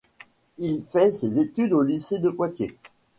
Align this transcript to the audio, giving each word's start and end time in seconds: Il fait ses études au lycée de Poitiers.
Il 0.57 0.83
fait 0.85 1.11
ses 1.11 1.37
études 1.37 1.73
au 1.73 1.83
lycée 1.83 2.17
de 2.17 2.31
Poitiers. 2.31 2.75